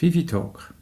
Fifi 0.00 0.24
Talk, 0.24 0.72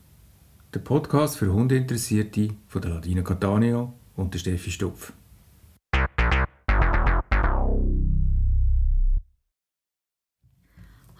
der 0.72 0.78
Podcast 0.78 1.38
für 1.38 1.52
Hundeinteressierte 1.52 2.50
von 2.68 2.82
der 2.82 2.92
Ladina 2.92 3.22
Catania 3.22 3.92
und 4.14 4.32
der 4.32 4.38
Steffi 4.38 4.70
Stupf. 4.70 5.12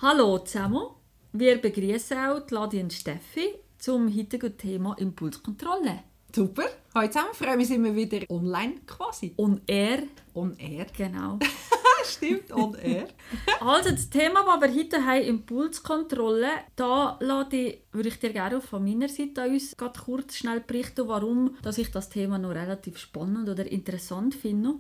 Hallo 0.01 0.39
zusammen, 0.45 0.91
wir 1.33 1.61
begrüßen 1.61 2.19
auch 2.19 2.47
die 2.47 2.55
Ladi 2.55 2.81
und 2.81 2.93
Steffi 2.93 3.57
zum 3.79 4.17
heutigen 4.17 4.57
Thema 4.57 4.95
Impulskontrolle. 4.97 6.05
Super. 6.33 6.67
Hallo 6.95 7.09
zusammen, 7.09 7.35
freue 7.35 7.57
mich, 7.57 7.67
sind 7.67 7.83
wir 7.83 7.97
wieder 7.97 8.21
online 8.31 8.75
quasi. 8.87 9.35
On 9.37 9.61
air. 9.67 10.05
On 10.35 10.57
air. 10.57 10.87
Genau. 10.97 11.41
Stimmt, 12.09 12.53
on 12.53 12.75
air. 12.75 13.09
also 13.61 13.91
das 13.91 14.11
Thema, 14.11 14.45
das 14.45 14.71
wir 14.71 14.81
heute 14.81 15.05
haben, 15.05 15.23
Impulskontrolle, 15.23 16.49
da 16.77 17.19
ich, 17.51 17.83
würde 17.93 18.09
ich 18.09 18.19
dir 18.19 18.33
gerne 18.33 18.61
von 18.61 18.85
meiner 18.85 19.09
Seite 19.09 19.43
an 19.43 19.51
uns 19.51 19.77
kurz 19.77 20.37
schnell 20.37 20.61
berichten, 20.61 21.09
warum 21.09 21.57
dass 21.63 21.79
ich 21.79 21.91
das 21.91 22.09
Thema 22.09 22.39
noch 22.39 22.51
relativ 22.51 22.99
spannend 22.99 23.49
oder 23.49 23.67
interessant 23.67 24.35
finde. 24.35 24.75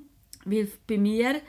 Weil 0.45 0.69
bei 0.87 0.99
mir 0.99 1.41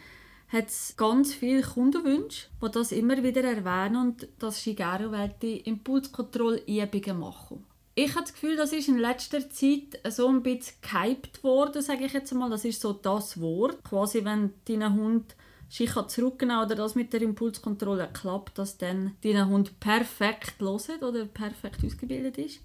hat 0.50 0.68
es 0.68 0.96
ganz 0.98 1.34
viele 1.34 1.62
Kundenwünsche, 1.62 2.48
die 2.62 2.72
das 2.72 2.92
immer 2.92 3.22
wieder 3.24 3.44
erwähnen 3.44 3.98
und 3.98 4.28
dass 4.40 4.64
sie 4.64 4.76
gerne 4.76 5.36
Impulskontrollübungen 5.42 7.20
machen 7.20 7.66
ich 8.04 8.12
habe 8.12 8.22
das 8.22 8.34
Gefühl, 8.34 8.56
das 8.56 8.72
ist 8.72 8.88
in 8.88 8.98
letzter 8.98 9.50
Zeit 9.50 10.00
so 10.08 10.28
ein 10.28 10.42
bisschen 10.42 10.76
gehypt 10.82 11.44
worden, 11.44 11.82
sage 11.82 12.06
ich 12.06 12.14
jetzt 12.14 12.34
mal. 12.34 12.50
Das 12.50 12.64
ist 12.64 12.80
so 12.80 12.94
das 12.94 13.42
Wort. 13.42 13.84
Quasi, 13.84 14.24
wenn 14.24 14.54
dein 14.66 14.94
Hund 14.94 15.36
sich 15.70 15.94
zurücknehmen 16.08 16.66
oder 16.66 16.76
das 16.76 16.96
mit 16.96 17.14
der 17.14 17.22
Impulskontrolle 17.22 18.10
klappt, 18.12 18.58
dass 18.58 18.78
dann 18.78 19.16
dein 19.24 19.48
Hund 19.48 19.80
perfekt 19.80 20.60
loset 20.60 21.04
oder 21.04 21.26
perfekt 21.26 21.86
ausgebildet 21.86 22.38
ist. 22.38 22.62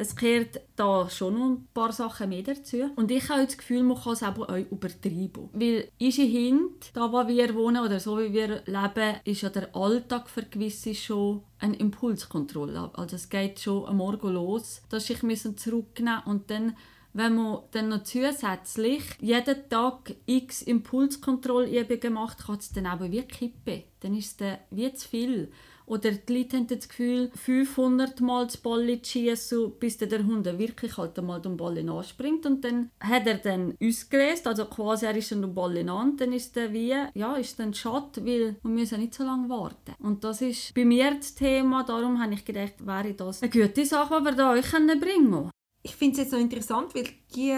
Es 0.00 0.14
kehrt 0.14 0.60
da 0.76 1.10
schon 1.10 1.34
noch 1.34 1.46
ein 1.46 1.68
paar 1.74 1.92
Sachen 1.92 2.28
mehr 2.28 2.44
dazu. 2.44 2.88
Und 2.94 3.10
ich 3.10 3.28
habe 3.30 3.44
das 3.44 3.58
Gefühl, 3.58 3.82
man 3.82 4.00
kann 4.00 4.12
es 4.12 4.22
auch 4.22 4.56
übertreiben. 4.56 5.50
Weil 5.52 5.88
unsere 6.00 6.28
Hund, 6.28 6.90
da 6.94 7.10
wo 7.12 7.26
wir 7.26 7.52
wohnen 7.56 7.84
oder 7.84 7.98
so 7.98 8.16
wie 8.16 8.32
wir 8.32 8.62
leben, 8.64 9.16
ist 9.24 9.40
ja 9.40 9.48
der 9.48 9.74
Alltag 9.74 10.30
für 10.30 10.44
gewisse 10.44 10.94
schon 10.94 11.42
eine 11.58 11.74
Impulskontrolle. 11.74 12.92
Also 12.94 13.16
es 13.16 13.28
geht 13.28 13.58
schon 13.58 13.86
am 13.86 13.96
Morgen 13.96 14.34
los, 14.34 14.82
dass 14.88 15.10
ich 15.10 15.24
mich 15.24 15.42
zurücknehmen 15.56 16.22
und 16.26 16.48
dann 16.48 16.76
wenn 17.12 17.36
man 17.36 17.60
dann 17.72 17.88
noch 17.88 18.02
zusätzlich 18.02 19.02
jeden 19.20 19.68
Tag 19.68 20.14
x 20.26 20.62
Impulskontrollübungen 20.62 22.12
macht, 22.12 22.46
kann 22.46 22.58
es 22.58 22.72
dann 22.72 22.86
eben 22.86 23.12
wie 23.12 23.22
kippen. 23.22 23.82
Dann 24.00 24.14
ist 24.16 24.26
es 24.26 24.36
dann 24.36 24.58
wie 24.70 24.92
zu 24.92 25.08
viel. 25.08 25.50
Oder 25.88 26.12
die 26.12 26.36
Leute 26.36 26.58
haben 26.58 26.66
das 26.66 26.86
Gefühl, 26.86 27.30
500 27.34 28.20
Mal 28.20 28.44
das 28.44 28.58
Ball 28.58 29.00
schießen, 29.02 29.72
bis 29.80 29.96
der 29.96 30.24
Hund 30.26 30.44
wirklich 30.44 30.98
halt 30.98 31.18
einmal 31.18 31.40
den 31.40 31.56
Ball 31.56 31.78
anspringt. 31.78 32.44
Und 32.44 32.62
dann 32.62 32.90
hat 33.00 33.26
er 33.26 33.38
dann 33.38 33.74
ausgelöst, 33.82 34.46
also 34.46 34.66
quasi 34.66 35.06
er 35.06 35.16
ist 35.16 35.32
dann 35.32 35.40
den 35.40 35.54
Ball 35.54 35.88
an, 35.88 36.16
dann 36.18 36.32
ist 36.34 36.54
der 36.56 36.74
wie, 36.74 36.94
ja, 37.14 37.36
ist 37.36 37.58
dann 37.58 37.72
schade, 37.72 38.24
weil 38.24 38.56
wir 38.62 38.70
müssen 38.70 39.00
nicht 39.00 39.14
so 39.14 39.24
lange 39.24 39.48
warten. 39.48 39.94
Und 39.98 40.22
das 40.24 40.42
ist 40.42 40.74
bei 40.74 40.84
mir 40.84 41.14
das 41.14 41.34
Thema, 41.34 41.84
darum 41.84 42.22
habe 42.22 42.34
ich 42.34 42.44
gedacht, 42.44 42.86
wäre 42.86 43.14
das 43.14 43.42
eine 43.42 43.50
gute 43.50 43.86
Sache, 43.86 44.18
die 44.20 44.24
wir 44.26 44.32
da 44.32 44.52
euch 44.52 44.70
bringen 44.70 45.00
können. 45.00 45.50
Ich 45.82 45.96
finde 45.96 46.12
es 46.12 46.18
jetzt 46.18 46.32
noch 46.32 46.40
interessant, 46.40 46.94
weil 46.94 47.08
die 47.34 47.56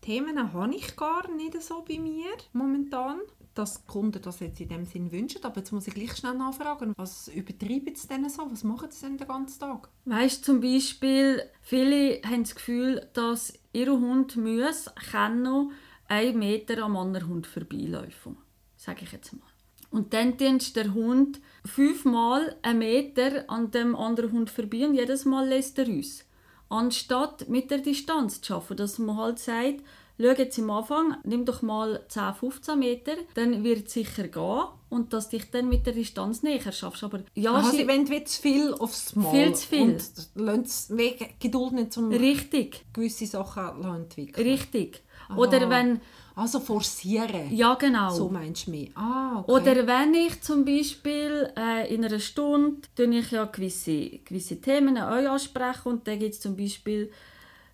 Themen 0.00 0.52
habe 0.52 0.74
ich 0.74 0.96
gar 0.96 1.30
nicht 1.30 1.60
so 1.62 1.84
bei 1.86 1.98
mir 1.98 2.30
momentan 2.52 3.20
dass 3.54 3.86
Kunden 3.86 4.22
das 4.22 4.40
jetzt 4.40 4.60
in 4.60 4.68
dem 4.68 4.84
Sinn 4.84 5.12
wünschen. 5.12 5.44
Aber 5.44 5.58
jetzt 5.58 5.72
muss 5.72 5.86
ich 5.86 5.94
gleich 5.94 6.16
schnell 6.16 6.34
nachfragen, 6.34 6.94
was 6.96 7.28
übertreiben 7.28 7.94
sie 7.94 8.08
denn 8.08 8.28
so? 8.28 8.50
Was 8.50 8.64
machen 8.64 8.90
sie 8.90 9.06
denn 9.06 9.18
den 9.18 9.28
ganzen 9.28 9.60
Tag? 9.60 9.88
Weißt 10.04 10.44
zum 10.44 10.60
Beispiel, 10.60 11.42
viele 11.60 12.20
haben 12.22 12.44
das 12.44 12.54
Gefühl, 12.54 13.08
dass 13.12 13.52
ihr 13.72 13.90
Hund 13.90 14.36
muss, 14.36 14.90
kann 15.10 15.42
noch 15.42 15.70
einen 16.08 16.38
Meter 16.38 16.82
am 16.82 16.96
anderen 16.96 17.28
Hund 17.28 17.46
vorbeilaufen. 17.46 18.36
Sage 18.76 19.04
ich 19.04 19.12
jetzt 19.12 19.32
mal. 19.32 19.46
Und 19.90 20.14
dann 20.14 20.36
dienst 20.36 20.76
der 20.76 20.94
Hund 20.94 21.40
fünfmal 21.64 22.56
einen 22.62 22.78
Meter 22.78 23.44
an 23.48 23.70
dem 23.72 23.96
anderen 23.96 24.32
Hund 24.32 24.50
vorbei 24.50 24.86
und 24.86 24.94
jedes 24.94 25.24
Mal 25.24 25.48
lässt 25.48 25.78
er 25.78 25.88
uns. 25.88 26.24
Anstatt 26.70 27.48
mit 27.48 27.70
der 27.70 27.78
Distanz 27.78 28.40
zu 28.40 28.54
arbeiten, 28.54 28.76
dass 28.76 28.98
man 28.98 29.16
halt 29.16 29.38
sagt, 29.38 29.82
schau 30.18 30.28
jetzt 30.28 30.58
am 30.58 30.70
Anfang, 30.70 31.16
nimm 31.24 31.44
doch 31.44 31.62
mal 31.62 32.04
10, 32.08 32.34
15 32.34 32.78
Meter, 32.78 33.12
dann 33.34 33.64
wird 33.64 33.88
es 33.88 33.92
sicher 33.92 34.28
gehen 34.28 34.64
und 34.88 35.12
dass 35.12 35.28
dich 35.30 35.50
dann 35.50 35.68
mit 35.68 35.86
der 35.86 35.94
Distanz 35.94 36.42
näher 36.42 36.72
schaffst. 36.72 37.02
Aber 37.02 37.20
ja, 37.34 37.54
Aha, 37.54 37.70
sie 37.70 37.88
wollen 37.88 38.06
zu 38.24 38.40
viel 38.40 38.72
aufs 38.74 39.16
Mal. 39.16 39.32
Viel 39.32 39.54
zu 39.54 39.66
viel. 39.66 39.82
Und 39.82 40.04
lassen 40.36 41.00
Geduld 41.40 41.72
nicht 41.72 41.92
zum 41.92 42.10
Richtig. 42.10 42.84
gewisse 42.92 43.26
Sachen 43.26 43.84
entwickeln. 43.84 44.46
Richtig. 44.46 45.02
Aha. 45.28 45.36
Oder 45.36 45.68
wenn... 45.68 46.00
Also 46.40 46.58
forcieren. 46.58 47.54
Ja, 47.54 47.74
genau. 47.74 48.10
So 48.10 48.30
meinst 48.30 48.66
du 48.66 48.70
mich. 48.70 48.96
Ah, 48.96 49.40
okay. 49.40 49.52
Oder 49.52 49.86
wenn 49.86 50.14
ich 50.14 50.40
zum 50.40 50.64
Beispiel 50.64 51.52
äh, 51.54 51.94
in 51.94 52.02
einer 52.02 52.18
Stunde 52.18 52.80
ich 52.96 53.30
ja 53.30 53.44
gewisse, 53.44 54.20
gewisse 54.24 54.58
Themen 54.58 54.96
euch 54.96 55.28
ansprechen 55.28 55.88
und 55.88 56.08
dann 56.08 56.18
gibt 56.18 56.32
es 56.32 56.40
zum 56.40 56.56
Beispiel, 56.56 57.12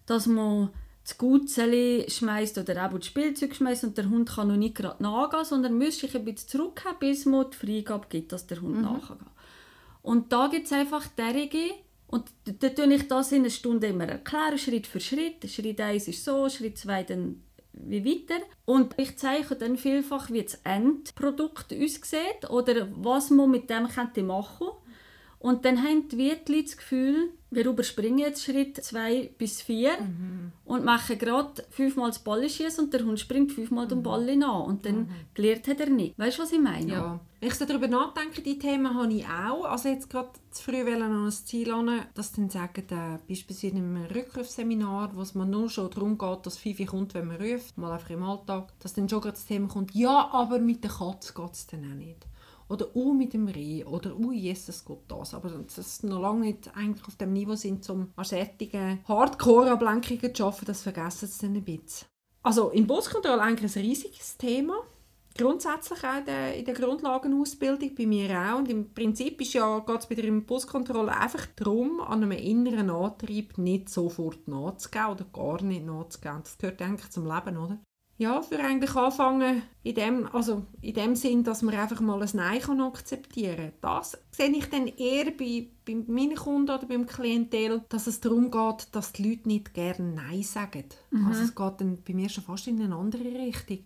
dass 0.07 0.27
man 0.27 0.71
das 1.05 1.17
Gutzeli 1.17 2.07
schmeißt 2.09 2.59
oder 2.59 2.85
auch 2.85 2.99
das 2.99 3.07
Spielzeug 3.07 3.55
schmeißt 3.55 3.85
und 3.85 3.97
der 3.97 4.11
Hund 4.11 4.31
kann 4.31 4.49
noch 4.49 4.57
nicht 4.57 4.75
gerade 4.75 5.01
nachgehen, 5.01 5.45
sondern 5.45 5.79
muss 5.79 6.01
sich 6.01 6.17
ein 6.17 6.25
bisschen 6.25 6.49
zurückhaben, 6.49 6.99
bis 6.99 7.25
man 7.25 7.47
die 7.49 7.57
Freigabe 7.57 8.09
gibt, 8.09 8.33
dass 8.33 8.49
der 8.49 8.61
Hund 8.61 8.79
mhm. 8.79 8.83
nachgeht. 8.83 9.19
Und 10.03 10.33
da 10.33 10.49
gibt 10.49 10.67
es 10.67 10.73
einfach 10.73 11.07
derige, 11.17 11.71
und 12.09 12.25
da 12.45 12.69
tue 12.71 12.93
ich 12.93 13.07
das 13.07 13.31
in 13.31 13.43
einer 13.43 13.51
Stunde 13.51 13.87
immer 13.87 14.09
erklären, 14.09 14.59
Schritt 14.59 14.89
für 14.89 14.99
Schritt. 14.99 15.49
Schritt 15.49 15.81
1 15.81 16.09
ist 16.09 16.25
so, 16.25 16.49
Schritt 16.49 16.79
2 16.79 17.05
dann 17.05 17.43
wie 17.77 18.05
weiter. 18.05 18.43
Und 18.65 18.95
ich 18.99 19.17
zeige 19.17 19.55
dann 19.55 19.77
vielfach, 19.77 20.31
wie 20.31 20.43
das 20.43 20.61
Endprodukt 20.65 21.73
aussieht 21.73 22.51
oder 22.51 22.89
was 22.97 23.31
man 23.31 23.51
mit 23.51 23.71
dem 23.71 23.85
machen 23.85 24.13
könnte. 24.13 24.73
Und 25.47 25.65
dann 25.65 25.81
haben 25.81 26.09
die 26.09 26.29
Leute 26.29 26.61
das 26.65 26.77
Gefühl, 26.77 27.31
wir 27.53 27.67
überspringen 27.67 28.19
jetzt 28.19 28.43
Schritt 28.43 28.85
2 28.85 29.31
bis 29.39 29.63
4 29.63 29.93
mhm. 29.93 30.53
und 30.65 30.85
machen 30.85 31.17
gerade 31.19 31.65
fünfmal 31.71 32.11
das 32.11 32.19
Ball 32.19 32.49
schießen 32.49 32.83
und 32.83 32.93
der 32.93 33.05
Hund 33.05 33.21
springt 33.21 33.53
fünfmal 33.53 33.87
den 33.87 33.99
mhm. 33.99 34.03
Ball 34.03 34.29
an 34.29 34.43
und 34.43 34.85
dann 34.85 34.99
mhm. 35.03 35.09
gelernt 35.35 35.69
hat 35.69 35.79
er 35.79 35.89
nicht. 35.89 36.19
Weißt 36.19 36.39
du, 36.39 36.43
was 36.43 36.51
ich 36.51 36.59
meine? 36.59 36.93
Ja. 36.93 37.21
Wenn 37.39 37.49
ich 37.49 37.55
so 37.55 37.65
darüber 37.65 37.87
nachdenke, 37.87 38.43
die 38.43 38.59
Themen 38.59 38.93
habe 38.93 39.13
ich 39.13 39.25
auch. 39.25 39.67
Also 39.67 39.89
jetzt 39.89 40.11
gerade 40.11 40.31
zu 40.51 40.65
früh 40.65 40.81
an 40.81 41.27
ein 41.27 41.31
Ziel 41.31 41.71
an, 41.71 42.07
dass 42.15 42.33
dann 42.33 42.51
sagen, 42.51 42.83
äh, 42.91 43.19
beispielsweise 43.29 43.77
in 43.77 43.77
einem 43.77 44.07
Rückrufseminar, 44.07 45.15
wo 45.15 45.21
es 45.21 45.37
mir 45.37 45.47
nur 45.47 45.71
schon 45.71 45.93
darum 45.93 46.19
geht, 46.19 46.45
dass 46.45 46.59
Fifi 46.59 46.87
kommt, 46.87 47.15
wenn 47.15 47.29
man 47.29 47.41
ruft, 47.41 47.79
mal 47.79 47.93
einfach 47.93 48.11
im 48.11 48.25
Alltag, 48.25 48.73
dass 48.81 48.95
dann 48.95 49.09
schon 49.09 49.21
gerade 49.21 49.37
das 49.37 49.47
Thema 49.47 49.69
kommt, 49.69 49.95
ja, 49.95 50.29
aber 50.33 50.59
mit 50.59 50.83
der 50.83 50.91
Katze 50.91 51.33
geht 51.33 51.53
es 51.53 51.69
dann 51.69 51.85
auch 51.85 51.95
nicht. 51.95 52.27
Oder 52.69 52.89
«Oh, 52.95 53.13
mit 53.13 53.33
dem 53.33 53.47
Reh» 53.47 53.85
oder 53.85 54.17
«Oh, 54.19 54.33
Jesus, 54.33 54.85
geht 54.85 54.99
das». 55.09 55.35
Aber 55.35 55.51
das 55.51 55.79
ist 55.79 56.05
noch 56.05 56.21
lange 56.21 56.41
nicht 56.41 56.75
eigentlich 56.77 57.07
auf 57.07 57.17
dem 57.17 57.33
Niveau 57.33 57.55
sind, 57.55 57.89
um 57.91 58.13
an 58.17 58.25
Hardcore-Ablenkungen 59.07 60.35
zu 60.35 60.45
arbeiten, 60.45 60.67
das 60.67 60.83
vergessen 60.83 61.29
sie 61.29 61.47
dann 61.47 61.57
ein 61.57 61.65
bisschen. 61.65 62.09
Also 62.43 62.71
Impulskontrolle 62.71 63.43
eigentlich 63.43 63.77
ein 63.77 63.83
riesiges 63.83 64.37
Thema. 64.37 64.75
Grundsätzlich 65.37 66.03
auch 66.03 66.19
in 66.19 66.25
der, 66.25 66.57
in 66.57 66.65
Grundlagenausbildung, 66.65 67.95
bei 67.95 68.07
mir 68.07 68.31
auch. 68.41 68.59
Und 68.59 68.71
im 68.71 68.95
Prinzip 68.95 69.41
ist 69.41 69.53
ja, 69.53 69.81
geht 69.81 69.99
es 69.99 70.07
bei 70.07 70.15
der 70.15 70.25
Impulskontrolle 70.25 71.15
einfach 71.15 71.47
darum, 71.57 72.01
an 72.01 72.23
einem 72.23 72.31
inneren 72.33 72.89
Antrieb 72.89 73.59
nicht 73.59 73.91
sofort 73.91 74.49
nachzugeben 74.49 75.09
oder 75.09 75.25
gar 75.25 75.63
nicht 75.63 75.85
nachzugeben. 75.85 76.41
Das 76.43 76.57
gehört 76.57 76.81
eigentlich 76.81 77.11
zum 77.11 77.27
Leben, 77.27 77.57
oder? 77.59 77.79
Ja, 78.19 78.41
für 78.41 78.59
eigentlich 78.59 78.95
anfangen, 78.95 79.63
in 79.83 79.95
dem, 79.95 80.27
also 80.35 80.65
in 80.81 80.95
dem 80.95 81.17
Sinn, 81.17 81.45
dass 81.45 81.61
man 81.61 81.75
einfach 81.75 82.01
mal 82.01 82.23
ein 82.23 82.31
Nein 82.33 82.61
kann 82.61 82.81
akzeptieren 82.81 83.57
kann. 83.57 83.73
Das 83.83 84.19
sehe 84.31 84.51
ich 84.51 84.71
dann 84.71 84.87
eher 84.87 85.31
bei, 85.33 85.69
bei 85.85 85.95
meinen 86.07 86.35
Kunden 86.35 86.71
oder 86.71 86.87
beim 86.87 87.07
Klientel, 87.07 87.83
dass 87.91 88.07
es 88.07 88.21
darum 88.21 88.51
geht, 88.51 88.89
dass 88.93 89.13
die 89.13 89.29
Leute 89.29 89.49
nicht 89.49 89.75
gerne 89.75 90.15
Nein 90.15 90.43
sagen. 90.43 90.85
Mhm. 91.11 91.27
Also 91.27 91.43
es 91.43 91.55
geht 91.55 91.81
dann 91.81 91.99
bei 92.07 92.15
mir 92.15 92.31
schon 92.31 92.45
fast 92.45 92.67
in 92.69 92.81
eine 92.81 92.97
andere 92.97 93.25
Richtung. 93.25 93.81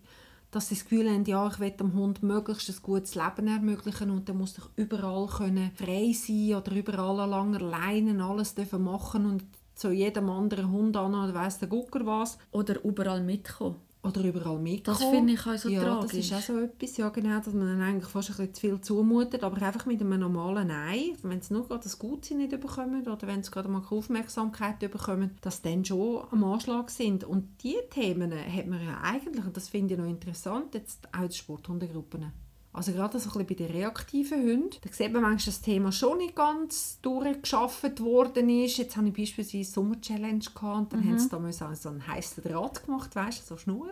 Dass 0.49 0.69
sie 0.69 0.75
das 0.75 0.83
Gefühl 0.83 1.09
haben, 1.09 1.23
ja, 1.25 1.47
ich 1.47 1.59
will 1.59 1.71
dem 1.71 1.93
Hund 1.93 2.23
möglichst 2.23 2.69
ein 2.69 2.75
gutes 2.81 3.15
Leben 3.15 3.47
ermöglichen 3.47 4.11
und 4.11 4.27
der 4.27 4.35
muss 4.35 4.53
doch 4.53 4.69
überall 4.75 5.27
können 5.27 5.71
frei 5.75 6.13
sein 6.13 6.55
oder 6.55 6.73
überall 6.73 7.21
an 7.21 7.29
langer 7.29 7.61
Leine 7.61 8.21
alles 8.23 8.55
dürfen 8.55 8.83
machen 8.83 9.25
und 9.25 9.43
zu 9.75 9.91
jedem 9.91 10.29
anderen 10.29 10.69
Hund 10.69 10.97
an 10.97 11.15
oder 11.15 11.33
weiss 11.33 11.59
der 11.59 11.69
Gucker 11.69 12.05
was. 12.05 12.37
Oder 12.51 12.83
überall 12.83 13.23
mitkommen 13.23 13.77
oder 14.03 14.23
überall 14.23 14.57
mitkommen. 14.57 14.97
Das 14.99 15.09
finde 15.09 15.33
ich 15.33 15.45
auch 15.45 15.57
so 15.57 15.69
ja, 15.69 15.83
tragisch. 15.83 16.11
das 16.11 16.19
ist 16.19 16.33
auch 16.33 16.41
so 16.41 16.59
etwas, 16.59 16.97
ja 16.97 17.09
genau, 17.09 17.37
dass 17.39 17.53
man 17.53 17.67
dann 17.67 17.81
eigentlich 17.81 18.09
fast 18.09 18.29
ein 18.31 18.35
bisschen 18.35 18.53
zu 18.53 18.61
viel 18.61 18.81
zumutet, 18.81 19.43
aber 19.43 19.61
einfach 19.61 19.85
mit 19.85 20.01
einem 20.01 20.19
normalen 20.19 20.67
Nein, 20.67 21.17
wenn 21.21 21.41
sie 21.41 21.53
nur 21.53 21.67
gerade 21.67 21.83
das 21.83 21.99
Gute 21.99 22.35
nicht 22.35 22.51
bekommen 22.59 23.07
oder 23.07 23.27
wenn 23.27 23.43
sie 23.43 23.51
gerade 23.51 23.69
mal 23.69 23.83
Aufmerksamkeit 23.87 24.79
bekommen, 24.79 25.37
dass 25.41 25.61
dann 25.61 25.85
schon 25.85 26.23
am 26.31 26.43
Anschlag 26.43 26.89
sind. 26.89 27.23
Und 27.23 27.61
diese 27.61 27.87
Themen 27.89 28.31
hat 28.31 28.67
man 28.67 28.83
ja 28.83 28.99
eigentlich, 29.03 29.45
und 29.45 29.55
das 29.55 29.69
finde 29.69 29.93
ich 29.93 29.99
noch 29.99 30.07
interessant, 30.07 30.73
jetzt 30.73 31.07
auch 31.13 31.27
die 31.27 31.37
Sporthundegruppen. 31.37 32.31
Also 32.73 32.93
gerade 32.93 33.19
so 33.19 33.29
ein 33.29 33.45
bisschen 33.45 33.47
bei 33.47 33.55
den 33.55 33.71
reaktiven 33.71 34.41
Hunden, 34.41 34.77
da 34.81 34.91
sieht 34.91 35.11
man 35.11 35.23
manchmal, 35.23 35.35
dass 35.35 35.45
das 35.45 35.61
Thema 35.61 35.91
schon 35.91 36.19
nicht 36.19 36.35
ganz 36.35 36.99
durchgeschafft 37.01 37.99
worden 37.99 38.49
ist. 38.49 38.77
Jetzt 38.77 38.95
hatte 38.95 39.07
ich 39.07 39.13
beispielsweise 39.13 39.57
eine 39.57 39.65
Sommer-Challenge 39.65 40.45
und 40.79 40.93
dann 40.93 41.05
haben 41.05 41.19
sie 41.19 41.29
da 41.29 41.39
müssen 41.39 41.75
so 41.75 41.89
einen 41.89 42.07
heißen 42.07 42.43
Draht 42.43 42.85
gemacht, 42.85 43.15
weißt 43.15 43.41
du, 43.41 43.45
so 43.45 43.57
Schnur. 43.57 43.91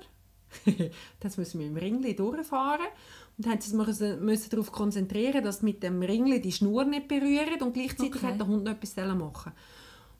das 1.19 1.37
müssen 1.37 1.59
wir 1.59 1.67
im 1.67 1.75
Ringli 1.75 2.15
durchfahren. 2.15 2.87
Und 3.37 3.45
dann 3.45 3.53
haben 3.53 3.61
sie 3.61 4.15
müssen 4.17 4.49
darauf 4.49 4.71
konzentrieren, 4.71 5.43
dass 5.43 5.61
mit 5.61 5.83
dem 5.83 6.01
Ringli 6.01 6.39
die 6.41 6.51
Schnur 6.51 6.85
nicht 6.85 7.09
berühren 7.09 7.61
und 7.61 7.73
gleichzeitig 7.73 8.15
Okay. 8.15 8.27
hat 8.27 8.39
der 8.39 8.47
Hund 8.47 8.63
noch 8.63 8.71
etwas 8.71 8.95
machen 8.95 9.51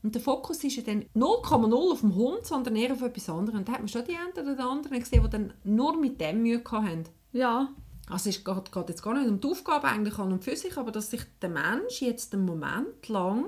und 0.02 0.16
der 0.16 0.22
Fokus 0.22 0.64
ist 0.64 0.78
ja 0.78 0.84
dann 0.84 1.04
0,0 1.16 1.92
auf 1.92 2.00
dem 2.00 2.16
Hund, 2.16 2.46
sondern 2.46 2.76
eher 2.76 2.94
auf 2.94 3.02
etwas 3.02 3.30
anderes. 3.30 3.60
Und 3.60 3.68
da 3.68 3.74
hat 3.74 3.80
man 3.80 3.90
schon 3.90 4.06
die 4.06 4.16
einen 4.16 4.32
oder 4.32 4.56
die 4.56 4.62
anderen 4.62 5.00
gesehen, 5.00 5.24
die 5.24 5.30
dann 5.30 5.54
nur 5.64 5.98
mit 6.00 6.22
dem 6.22 6.42
Mühe 6.42 6.64
hatten. 6.72 7.04
Ja, 7.34 7.70
Also 8.10 8.30
es 8.30 8.44
geht, 8.44 8.72
geht 8.72 8.90
jetzt 8.90 9.04
gar 9.04 9.14
nicht 9.14 9.30
um 9.30 9.40
die 9.40 9.48
Aufgabe 9.48 9.88
eigentlich 9.88 10.18
an 10.18 10.32
und 10.32 10.44
für 10.44 10.56
sich, 10.56 10.76
aber 10.78 10.92
dass 10.92 11.12
sich 11.12 11.22
der 11.42 11.50
Mensch 11.50 12.02
jetzt 12.02 12.34
einen 12.34 12.46
Moment 12.46 13.08
lang 13.08 13.46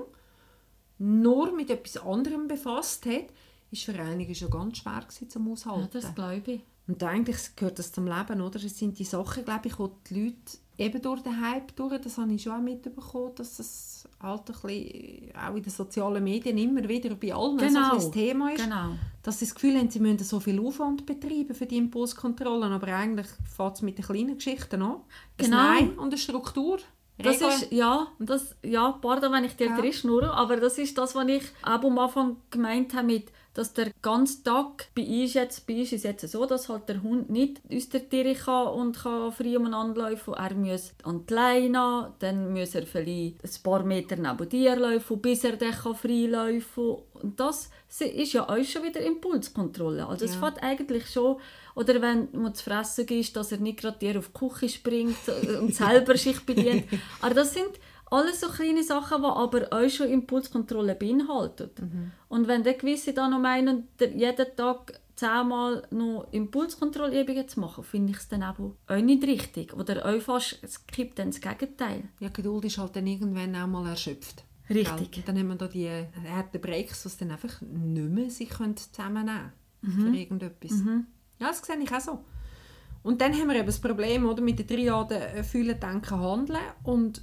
nur 0.98 1.52
mit 1.52 1.68
etwas 1.68 1.96
anderem 1.96 2.46
befasst 2.46 3.04
hat, 3.06 3.26
ist 3.72 3.84
für 3.84 3.94
einige 3.94 4.34
schon 4.34 4.50
ganz 4.50 4.78
schwer 4.78 5.00
gewesen 5.00 5.30
zum 5.30 5.46
ja 5.46 5.52
Aushalten. 5.52 5.88
das 5.92 6.14
glaube 6.14 6.52
ich. 6.52 6.60
und 6.86 7.02
eigentlich 7.02 7.56
gehört 7.56 7.78
das 7.78 7.90
zum 7.90 8.06
Leben, 8.06 8.40
oder? 8.40 8.58
Das 8.58 8.78
sind 8.78 8.98
die 8.98 9.04
Sachen, 9.04 9.44
glaube 9.44 9.68
ich, 9.68 9.74
die 9.74 9.88
die 10.08 10.24
Leute 10.24 10.58
eben 10.78 11.00
durch 11.02 11.20
den 11.22 11.40
Hype 11.40 11.74
durch, 11.76 12.00
das 12.00 12.18
habe 12.18 12.32
ich 12.32 12.42
schon 12.42 12.52
auch 12.52 12.60
mitbekommen, 12.60 13.32
dass 13.36 13.56
das 13.58 14.08
halt 14.20 14.40
ein 14.48 14.56
bisschen, 14.62 15.32
auch 15.36 15.54
in 15.54 15.62
den 15.62 15.70
sozialen 15.72 16.24
Medien 16.24 16.56
immer 16.58 16.86
wieder 16.88 17.14
bei 17.14 17.34
allen 17.34 17.58
so 17.58 17.64
ein 17.64 17.72
Genau. 17.74 18.10
Thema 18.10 18.52
ist 18.52 18.64
Genau. 18.64 18.90
dass 19.22 19.38
sie 19.38 19.44
das 19.46 19.54
Gefühl 19.54 19.78
haben, 19.78 19.90
sie 19.90 20.00
müssen 20.00 20.18
so 20.24 20.40
viel 20.40 20.58
Aufwand 20.60 21.04
betreiben 21.06 21.54
für 21.54 21.66
die 21.66 21.76
Impulskontrollen, 21.76 22.72
aber 22.72 22.88
eigentlich 22.88 23.26
fängt 23.54 23.74
es 23.76 23.82
mit 23.82 23.98
den 23.98 24.04
kleinen 24.04 24.34
Geschichten 24.36 24.82
an. 24.82 24.92
Ein 24.92 25.00
Genau. 25.36 25.56
Nein 25.56 25.90
und 25.98 26.08
eine 26.08 26.18
Struktur. 26.18 26.78
Das 27.18 27.36
Regeln. 27.36 27.50
ist, 27.52 27.72
ja, 27.72 28.06
das, 28.18 28.56
ja, 28.64 28.92
pardon, 29.00 29.32
wenn 29.32 29.44
ich 29.44 29.54
dir 29.54 29.66
Ja. 29.66 29.78
drin 29.78 29.92
schnurre, 29.92 30.32
aber 30.32 30.56
das 30.56 30.78
ist 30.78 30.96
das, 30.96 31.14
was 31.14 31.28
ich 31.28 31.42
auch 31.62 31.82
am 31.84 31.98
Anfang 31.98 32.36
gemeint 32.50 32.94
habe, 32.94 33.06
mit, 33.06 33.30
dass 33.54 33.72
der 33.74 33.90
ganze 34.00 34.42
Tag 34.42 34.88
bei 34.94 35.02
uns 35.02 35.34
jetzt, 35.34 35.66
bei 35.66 35.80
uns 35.80 35.92
ist 35.92 36.04
jetzt 36.04 36.26
so, 36.28 36.46
dass 36.46 36.68
halt 36.68 36.88
der 36.88 37.02
Hund 37.02 37.28
nicht 37.30 37.60
aus 37.74 37.88
der 37.90 38.08
Tiere 38.08 38.34
kann 38.34 38.68
und 38.68 38.98
kann 38.98 39.30
frei 39.32 39.56
umeinander 39.56 40.10
laufen. 40.10 40.34
Er 40.34 40.54
muss 40.54 40.92
an 41.02 41.26
die 41.26 41.34
Leine, 41.34 42.12
dann 42.18 42.52
muss 42.52 42.74
er 42.74 42.86
vielleicht 42.86 43.42
ein 43.44 43.62
paar 43.62 43.82
Meter 43.82 44.16
neben 44.16 44.48
dir 44.48 44.76
laufen, 44.76 45.20
bis 45.20 45.44
er 45.44 45.56
dann 45.56 45.72
kann 45.72 45.94
frei 45.94 46.26
laufen 46.28 46.96
Und 47.14 47.38
das 47.38 47.68
ist 47.98 48.32
ja 48.32 48.48
auch 48.48 48.64
schon 48.64 48.84
wieder 48.84 49.00
Impulskontrolle. 49.00 50.06
Also 50.06 50.24
es 50.24 50.34
Ja. 50.34 50.40
fängt 50.40 50.62
eigentlich 50.62 51.08
schon, 51.10 51.36
oder 51.74 52.00
wenn 52.02 52.28
man 52.32 52.54
zu 52.54 52.64
fressen 52.64 53.06
ist, 53.08 53.36
dass 53.36 53.52
er 53.52 53.58
nicht 53.58 53.80
gerade 53.80 53.98
dir 53.98 54.18
auf 54.18 54.28
die 54.28 54.38
Küche 54.48 54.68
springt 54.68 55.16
äh, 55.28 55.56
und 55.56 55.74
selber 55.74 56.16
sich 56.16 56.40
bedient. 56.40 56.84
Aber 57.20 57.34
das 57.34 57.54
sind 57.54 57.70
alles 58.12 58.40
so 58.40 58.48
kleine 58.48 58.82
Sachen, 58.82 59.22
die 59.22 59.26
aber 59.28 59.68
auch 59.72 59.88
schon 59.88 60.08
Impulskontrolle 60.08 60.94
beinhalten. 60.94 62.12
Und 62.28 62.48
wenn 62.48 62.62
der 62.62 62.74
gewisse 62.74 63.12
dann 63.12 63.30
noch 63.32 63.40
meinen, 63.40 63.88
jeden 64.00 64.56
Tag 64.56 65.00
zehnmal 65.16 65.86
noch 65.90 66.26
Impulskontrollübungen 66.32 67.48
zu 67.48 67.60
machen, 67.60 67.84
finde 67.84 68.12
ich 68.12 68.18
es 68.18 68.28
dann 68.28 68.42
auch 68.42 68.58
nicht 69.02 69.22
richtig. 69.24 69.74
Oder 69.74 70.04
auch 70.06 70.20
fast, 70.20 70.58
es 70.62 70.86
kippt 70.86 71.18
dann 71.18 71.30
das 71.30 71.40
Gegenteil. 71.40 72.04
Ja, 72.20 72.28
Geduld 72.28 72.64
ist 72.64 72.78
halt 72.78 72.96
dann 72.96 73.06
irgendwann 73.06 73.54
auch 73.56 73.66
mal 73.66 73.88
erschöpft. 73.88 74.44
Richtig. 74.70 75.10
Gell? 75.10 75.22
Dann 75.26 75.38
haben 75.38 75.48
wir 75.48 75.56
da 75.56 75.66
die 75.68 75.88
harten 75.88 76.60
Breaks, 76.60 77.02
die 77.02 77.08
sie 77.08 77.18
dann 77.18 77.32
einfach 77.32 77.60
nicht 77.60 78.08
mehr 78.10 78.30
sich 78.30 78.50
zusammennehmen 78.50 79.26
können 79.26 79.52
Mhm. 79.84 80.00
für 80.12 80.16
irgendetwas. 80.16 80.80
Ja, 81.40 81.48
das 81.48 81.60
sehe 81.66 81.76
ich 81.76 81.92
auch 81.92 82.00
so. 82.00 82.18
Und 83.02 83.20
dann 83.20 83.32
haben 83.32 83.48
wir 83.48 83.56
eben 83.56 83.66
das 83.66 83.80
Problem 83.80 84.24
oder, 84.26 84.40
mit 84.40 84.60
den 84.60 84.66
Triaden 84.68 85.20
äh, 85.20 85.42
Fühlen, 85.42 85.78
Denken, 85.80 86.20
Handeln. 86.20 86.60
Und 86.84 87.20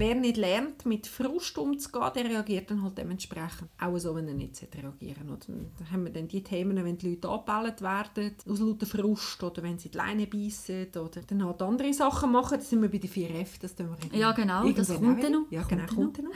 wer 0.00 0.14
nicht 0.16 0.36
lernt, 0.36 0.84
mit 0.86 1.06
Frust 1.06 1.56
umzugehen, 1.58 2.10
der 2.14 2.24
reagiert 2.24 2.70
dann 2.70 2.82
halt 2.82 2.98
dementsprechend. 2.98 3.68
Auch 3.78 3.96
so, 3.98 4.14
wenn 4.16 4.26
er 4.26 4.34
nicht 4.34 4.60
reagieren 4.74 5.28
oder? 5.28 5.46
Dann 5.46 5.90
haben 5.92 6.04
wir 6.04 6.12
dann 6.12 6.26
die 6.26 6.42
Themen, 6.42 6.82
wenn 6.84 6.98
die 6.98 7.10
Leute 7.10 7.28
angebellt 7.28 7.80
werden, 7.82 8.34
aus 8.48 8.58
lauter 8.58 8.86
Frust, 8.86 9.42
oder 9.42 9.62
wenn 9.62 9.78
sie 9.78 9.90
die 9.90 9.98
Leine 9.98 10.26
beißen, 10.26 10.88
oder 10.96 11.20
dann 11.26 11.44
halt 11.44 11.62
andere 11.62 11.92
Sachen 11.92 12.32
machen. 12.32 12.58
Da 12.58 12.64
sind 12.64 12.82
wir 12.82 12.90
bei 12.90 12.98
den 12.98 13.10
4F, 13.10 13.60
das 13.60 13.76
tun 13.76 13.88
wir 14.10 14.18
Ja, 14.18 14.32
genau, 14.32 14.68
das 14.72 14.88
kommt 14.88 15.22
dann 15.22 15.32
noch. 15.32 15.50
Ja, 15.50 15.62
genau, 15.62 15.86
dann 15.86 15.94
kommt 15.94 16.18
dann 16.18 16.24
noch. 16.24 16.32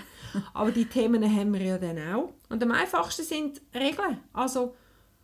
Aber 0.52 0.70
die 0.70 0.84
Themen 0.84 1.24
haben 1.24 1.52
wir 1.52 1.62
ja 1.62 1.78
dann 1.78 1.98
auch. 2.14 2.32
Und 2.48 2.62
am 2.62 2.70
einfachsten 2.70 3.24
sind 3.24 3.60
Regeln. 3.74 4.18
Also, 4.32 4.74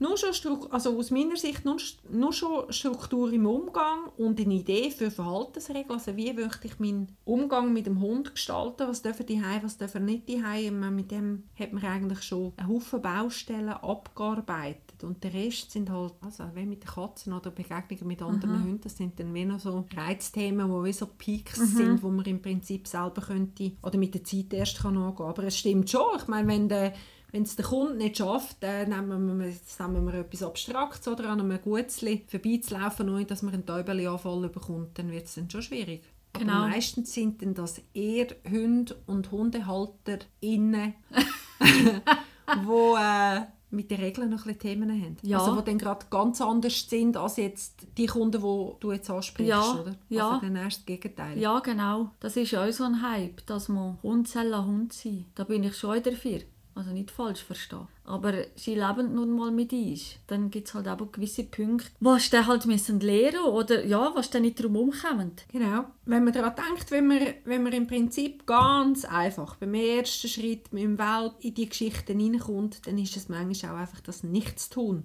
nur 0.00 0.16
schon 0.16 0.30
Stru- 0.30 0.70
also 0.70 0.98
aus 0.98 1.10
meiner 1.10 1.36
Sicht 1.36 1.64
nur, 1.64 1.76
nur 2.10 2.32
schon 2.32 2.72
Struktur 2.72 3.32
im 3.32 3.46
Umgang 3.46 4.08
und 4.16 4.40
eine 4.40 4.54
Idee 4.54 4.90
für 4.90 5.10
Verhaltensregeln. 5.10 5.90
Also 5.90 6.16
wie 6.16 6.32
möchte 6.32 6.66
ich 6.66 6.78
meinen 6.78 7.16
Umgang 7.24 7.72
mit 7.72 7.86
dem 7.86 8.00
Hund 8.00 8.32
gestalten? 8.34 8.88
Was 8.88 9.02
dürfen 9.02 9.26
die 9.26 9.42
heim, 9.44 9.62
was 9.62 9.78
dürfen 9.78 10.04
nicht 10.06 10.28
die 10.28 10.42
heim? 10.42 10.94
Mit 10.96 11.10
dem 11.10 11.44
hat 11.58 11.72
man 11.72 11.84
eigentlich 11.84 12.22
schon 12.22 12.52
einen 12.56 12.68
Haufen 12.68 13.02
Baustellen 13.02 13.68
abgearbeitet. 13.68 15.02
Und 15.02 15.24
der 15.24 15.32
Rest 15.32 15.70
sind 15.70 15.88
halt, 15.88 16.12
also 16.20 16.44
wie 16.54 16.66
mit 16.66 16.82
den 16.82 16.90
Katzen 16.90 17.32
oder 17.32 17.50
Begegnungen 17.50 18.06
mit 18.06 18.20
anderen 18.20 18.62
Hunden, 18.64 18.80
das 18.82 18.98
sind 18.98 19.18
dann 19.18 19.32
mehr 19.32 19.46
noch 19.46 19.60
so 19.60 19.86
Reizthemen, 19.96 20.66
die 20.68 20.84
wie 20.84 20.92
so 20.92 21.06
Peaks 21.06 21.56
sind, 21.76 22.02
wo 22.02 22.10
man 22.10 22.26
im 22.26 22.42
Prinzip 22.42 22.86
selber 22.86 23.22
könnte 23.22 23.72
oder 23.82 23.96
mit 23.96 24.12
der 24.12 24.24
Zeit 24.24 24.52
erst 24.52 24.80
kann 24.80 24.98
angehen. 24.98 25.26
Aber 25.26 25.44
es 25.44 25.56
stimmt 25.56 25.88
schon, 25.88 26.16
ich 26.18 26.28
meine, 26.28 26.48
wenn 26.48 26.68
der 26.68 26.92
wenn 27.32 27.42
es 27.42 27.56
der 27.56 27.64
Kunde 27.64 27.94
nicht 27.96 28.18
schafft, 28.18 28.62
dann 28.62 28.88
nehmen 28.90 29.38
wir, 29.38 29.46
nehmen 29.88 30.06
wir 30.06 30.14
etwas 30.20 30.42
Abstraktes 30.42 31.08
oder 31.08 31.28
an 31.30 31.40
einem 31.40 31.60
Gutzli 31.62 32.24
vorbeizulaufen, 32.28 33.08
ohne 33.08 33.24
dass 33.24 33.42
man 33.42 33.54
einen 33.54 33.66
Täubelanfall 33.66 34.48
bekommt, 34.48 34.98
dann 34.98 35.10
wird 35.10 35.26
es 35.26 35.34
dann 35.34 35.50
schon 35.50 35.62
schwierig. 35.62 36.02
Genau. 36.32 36.52
Aber 36.52 36.68
meistens 36.68 37.12
sind 37.12 37.42
dann 37.42 37.54
das 37.54 37.80
eher 37.92 38.28
Hunde 38.48 38.96
und 39.06 39.30
HundehalterInnen, 39.32 40.94
wo 42.64 42.96
äh, 42.96 43.40
mit 43.70 43.90
den 43.90 44.00
Regeln 44.00 44.30
noch 44.30 44.46
ein 44.46 44.54
bisschen 44.54 44.58
Themen 44.60 44.90
haben. 44.90 45.16
Ja. 45.22 45.38
Also 45.38 45.56
die 45.60 45.64
dann 45.64 45.78
gerade 45.78 46.06
ganz 46.10 46.40
anders 46.40 46.86
sind 46.88 47.16
als 47.16 47.36
jetzt 47.36 47.86
die 47.96 48.06
Kunden, 48.06 48.40
die 48.42 48.70
du 48.80 48.92
jetzt 48.92 49.10
ansprichst, 49.10 49.48
Ja, 49.50 49.74
oder? 49.80 49.96
ja. 50.08 50.28
Also 50.30 50.46
dann 50.46 50.56
erst 50.56 50.78
das 50.78 50.86
Gegenteil. 50.86 51.38
Ja, 51.38 51.58
genau. 51.60 52.10
Das 52.20 52.36
ist 52.36 52.50
ja 52.50 52.64
auch 52.64 52.72
so 52.72 52.84
ein 52.84 53.02
Hype, 53.02 53.44
dass 53.46 53.68
man 53.68 53.98
Hund 54.02 54.28
soll 54.28 54.54
Hund 54.54 54.92
sein 54.92 55.26
Da 55.34 55.44
bin 55.44 55.62
ich 55.64 55.76
schon 55.76 56.02
dafür. 56.02 56.40
Also 56.80 56.92
nicht 56.92 57.10
falsch 57.10 57.44
verstehen. 57.44 57.88
Aber 58.04 58.32
sie 58.56 58.74
leben 58.74 59.14
nun 59.14 59.36
mal 59.36 59.50
mit 59.50 59.70
uns. 59.70 60.14
Dann 60.26 60.50
gibt 60.50 60.66
es 60.66 60.72
halt 60.72 60.88
auch 60.88 61.12
gewisse 61.12 61.44
Punkte, 61.44 61.90
was 62.00 62.30
sie 62.30 62.46
halt 62.46 62.64
müssen 62.64 63.00
lernen 63.00 63.44
oder 63.44 63.84
ja, 63.84 64.10
was 64.14 64.30
dann 64.30 64.42
nicht 64.42 64.62
drum 64.62 64.76
umkommen. 64.76 65.32
Genau. 65.52 65.84
Wenn 66.06 66.24
man 66.24 66.32
daran 66.32 66.54
denkt, 66.56 66.90
wenn 66.90 67.06
man, 67.06 67.20
wenn 67.44 67.62
man 67.62 67.74
im 67.74 67.86
Prinzip 67.86 68.46
ganz 68.46 69.04
einfach 69.04 69.56
beim 69.56 69.74
ersten 69.74 70.28
Schritt 70.28 70.72
mit 70.72 70.84
dem 70.84 70.98
Welp 70.98 71.34
in 71.40 71.52
die 71.52 71.68
Geschichten 71.68 72.18
hineinkommt, 72.18 72.86
dann 72.86 72.96
ist 72.96 73.14
es 73.14 73.28
manchmal 73.28 73.74
auch 73.74 73.80
einfach 73.80 74.00
das 74.00 74.22
Nichtstun. 74.22 75.04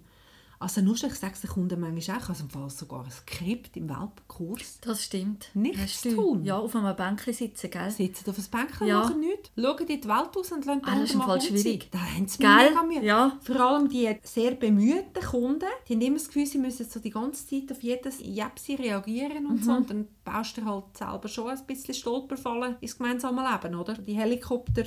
Also 0.60 0.82
nur 0.82 0.96
schon, 0.96 1.10
ich 1.10 1.16
sage 1.16 1.34
es 1.34 1.42
den 1.42 1.50
Kunden 1.50 1.80
manchmal 1.80 2.18
auch, 2.20 2.30
also 2.30 2.44
im 2.44 2.50
Fall 2.50 2.70
sogar 2.70 3.04
ein 3.04 3.12
Skript 3.12 3.76
im 3.78 3.90
Welpenkurs. 3.90 4.80
Das 4.82 5.04
stimmt. 5.04 5.50
Nichts 5.54 6.02
du- 6.02 6.16
tun. 6.16 6.46
Ja, 6.46 6.58
auf 6.58 6.76
einem 6.76 6.96
Bänkchen 6.96 7.34
sitzen, 7.34 7.70
gell? 7.70 7.92
Sitzen 7.92 8.30
auf 8.30 8.38
ein 8.38 8.46
Bänkchen, 8.50 8.88
Ja. 8.88 9.02
machen 9.02 9.20
nichts, 9.20 9.52
schauen 9.60 9.80
in 9.88 10.02
die 10.02 10.08
Welt 10.08 10.38
aus 10.38 10.52
und 10.52 10.66
lassen 10.66 10.82
den 10.82 10.88
Ah, 10.90 10.96
das 11.00 11.10
ist 11.10 11.16
im 11.16 11.22
Fall 11.22 11.42
schwierig. 11.42 11.90
Da 11.92 12.00
haben 12.00 12.28
sie 12.28 12.38
Gell? 12.40 12.70
mega 12.70 12.84
Mühe. 12.84 13.04
Ja. 13.04 13.38
Vor 13.42 13.56
allem 13.60 13.90
die 13.90 14.16
sehr 14.24 14.52
bemühten 14.52 15.22
Kunden, 15.24 15.66
die 15.88 15.94
haben 15.94 16.02
immer 16.02 16.16
das 16.18 16.28
Gefühl, 16.28 16.46
sie 16.46 16.58
müssen 16.58 16.86
so 16.90 17.00
die 17.00 17.10
ganze 17.12 17.46
Zeit 17.48 17.72
auf 17.72 17.84
jedes 17.84 18.20
Japsi 18.22 18.76
reagieren 18.76 19.46
und 19.48 19.64
so. 19.64 19.72
Mhm. 19.72 19.78
Und 19.78 19.90
dann 19.90 20.08
baust 20.24 20.58
du 20.58 20.66
halt 20.66 20.86
selber 20.98 21.28
schon 21.28 21.50
ein 21.50 21.66
bisschen 21.66 21.94
Stolperfallen 21.94 22.78
ins 22.82 22.98
gemeinsame 22.98 23.46
Leben, 23.50 23.76
oder? 23.76 23.94
Die 23.96 24.14
Helikopter... 24.14 24.84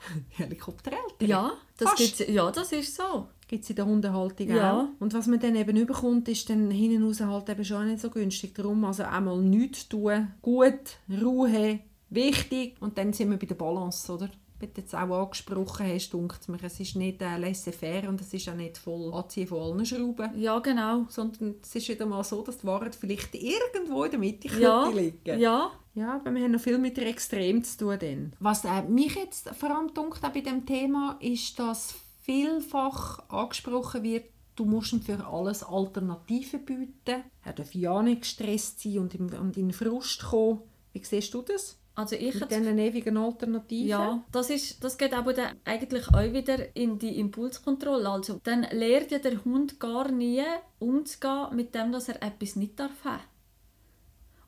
Helikoptereltern. 0.30 1.28
Ja, 1.28 1.52
das, 1.76 2.18
ja, 2.26 2.50
das 2.50 2.72
ist 2.72 2.96
so. 2.96 3.28
Gibt 3.50 3.64
es 3.64 3.70
in 3.70 3.74
der 3.74 3.86
Hundehaltung 3.86 4.46
Ja. 4.48 4.80
auch. 4.80 4.88
Und 5.00 5.12
was 5.12 5.26
man 5.26 5.40
dann 5.40 5.56
eben 5.56 5.76
überkommt, 5.76 6.28
ist 6.28 6.48
dann 6.50 6.70
hinten 6.70 7.02
raus 7.02 7.20
halt 7.20 7.48
eben 7.48 7.64
schon 7.64 7.88
nicht 7.88 8.00
so 8.00 8.08
günstig. 8.08 8.54
Darum 8.54 8.84
also 8.84 9.02
einmal 9.02 9.38
nichts 9.38 9.88
tun, 9.88 10.28
gut, 10.40 10.98
Ruhe, 11.20 11.80
wichtig. 12.10 12.76
Und 12.78 12.96
dann 12.96 13.12
sind 13.12 13.28
wir 13.28 13.38
bei 13.38 13.46
der 13.46 13.56
Balance, 13.56 14.12
oder? 14.12 14.30
Wie 14.60 14.68
du 14.68 14.80
jetzt 14.80 14.94
auch 14.94 15.22
angesprochen 15.22 15.84
hast, 15.84 16.12
denkt 16.12 16.48
mir, 16.48 16.58
es 16.62 16.78
ist 16.78 16.94
nicht 16.94 17.22
äh, 17.22 17.38
laissez-faire 17.38 18.08
und 18.08 18.20
es 18.20 18.32
ist 18.32 18.48
auch 18.48 18.54
nicht 18.54 18.78
voll 18.78 19.12
Anziehen 19.12 19.48
von 19.48 19.58
allen 19.62 19.84
Schrauben. 19.84 20.30
Ja, 20.38 20.60
genau. 20.60 21.06
Sondern 21.08 21.56
es 21.60 21.74
ist 21.74 21.88
wieder 21.88 22.06
mal 22.06 22.22
so, 22.22 22.42
dass 22.42 22.58
die 22.58 22.66
Wahrheit 22.68 22.94
vielleicht 22.94 23.34
irgendwo 23.34 24.04
in 24.04 24.10
der 24.12 24.20
Mitte 24.20 24.48
Ja, 24.60 24.86
liegen 24.90 25.40
ja, 25.40 25.72
ja, 25.94 26.14
aber 26.24 26.32
wir 26.32 26.44
haben 26.44 26.52
noch 26.52 26.60
viel 26.60 26.78
mit 26.78 26.96
der 26.98 27.08
Extrem 27.08 27.64
zu 27.64 27.78
tun. 27.78 27.96
Dann. 27.98 28.32
Was 28.38 28.64
äh, 28.64 28.82
mich 28.82 29.16
jetzt 29.16 29.48
vor 29.56 29.76
allem 29.76 29.92
dunkt 29.92 30.22
auch 30.24 30.30
bei 30.30 30.40
dem 30.40 30.64
Thema, 30.64 31.16
ist, 31.20 31.58
dass 31.58 31.96
vielfach 32.30 33.28
angesprochen 33.28 34.02
wird, 34.02 34.26
du 34.54 34.64
musst 34.64 34.92
ihm 34.92 35.02
für 35.02 35.26
alles 35.26 35.64
Alternativen 35.64 36.64
bieten. 36.64 37.24
Er 37.44 37.52
darf 37.52 37.74
ja 37.74 38.02
nicht 38.02 38.22
gestresst 38.22 38.80
sein 38.80 38.98
und 38.98 39.14
in, 39.14 39.32
und 39.32 39.56
in 39.56 39.72
Frust 39.72 40.22
kommen. 40.22 40.60
Wie 40.92 41.02
siehst 41.04 41.34
du 41.34 41.42
das? 41.42 41.80
also 42.00 42.16
ich 42.16 42.34
Mit 42.34 42.50
diesen 42.50 42.78
ewigen 42.78 43.16
Alternativen? 43.16 43.88
Ja, 43.88 44.24
das, 44.32 44.50
ist, 44.50 44.82
das 44.82 44.96
geht 44.96 45.12
aber 45.12 45.32
dann 45.32 45.56
eigentlich 45.64 46.08
auch 46.08 46.32
wieder 46.32 46.74
in 46.74 46.98
die 46.98 47.18
Impulskontrolle. 47.18 48.08
Also, 48.08 48.40
dann 48.42 48.62
lernt 48.70 49.10
ja 49.10 49.18
der 49.18 49.44
Hund 49.44 49.78
gar 49.78 50.10
nie 50.10 50.42
umzugehen 50.78 51.54
mit 51.54 51.74
dem, 51.74 51.92
dass 51.92 52.08
er 52.08 52.22
etwas 52.22 52.56
nicht 52.56 52.78
darf 52.78 53.04
haben. 53.04 53.22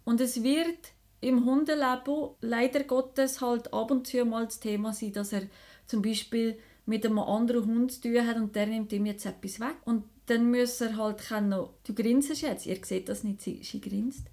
Und 0.04 0.20
es 0.20 0.42
wird 0.42 0.92
im 1.20 1.44
Hundeleben 1.44 2.30
leider 2.40 2.84
Gottes 2.84 3.40
halt 3.40 3.72
ab 3.72 3.90
und 3.90 4.06
zu 4.06 4.24
mal 4.24 4.46
das 4.46 4.58
Thema 4.58 4.92
sein, 4.92 5.12
dass 5.12 5.32
er 5.32 5.42
zum 5.86 6.02
Beispiel 6.02 6.58
mit 6.92 7.06
einem 7.06 7.20
anderen 7.20 7.64
Hund 7.64 7.90
zu 7.90 8.02
tun 8.02 8.26
hat 8.26 8.37
und 8.37 8.54
der 8.54 8.66
nimmt 8.66 8.92
ihm 8.92 9.06
jetzt 9.06 9.25
etwas 9.25 9.58
weg. 9.61 9.76
Und 9.87 10.04
dann 10.26 10.50
muss 10.50 10.78
er 10.82 10.94
halt 10.99 11.26
können, 11.26 11.66
du 11.84 11.94
grinsest 11.94 12.42
jetzt, 12.42 12.66
ihr 12.66 12.78
seht 12.84 13.08
das 13.08 13.25
nicht, 13.25 13.40
sie, 13.40 13.62
sie 13.62 13.80
grinst. 13.80 14.26